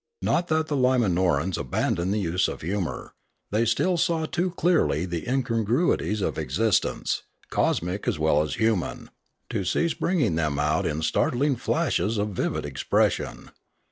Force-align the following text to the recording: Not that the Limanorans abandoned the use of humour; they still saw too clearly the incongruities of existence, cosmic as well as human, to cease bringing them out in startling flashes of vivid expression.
Not 0.23 0.47
that 0.47 0.65
the 0.65 0.75
Limanorans 0.75 1.59
abandoned 1.59 2.11
the 2.11 2.17
use 2.17 2.47
of 2.47 2.61
humour; 2.61 3.13
they 3.51 3.65
still 3.65 3.97
saw 3.97 4.25
too 4.25 4.49
clearly 4.49 5.05
the 5.05 5.29
incongruities 5.29 6.21
of 6.21 6.39
existence, 6.39 7.21
cosmic 7.51 8.07
as 8.07 8.17
well 8.17 8.41
as 8.41 8.55
human, 8.55 9.11
to 9.51 9.63
cease 9.63 9.93
bringing 9.93 10.33
them 10.33 10.57
out 10.57 10.87
in 10.87 11.03
startling 11.03 11.55
flashes 11.55 12.17
of 12.17 12.29
vivid 12.29 12.65
expression. 12.65 13.51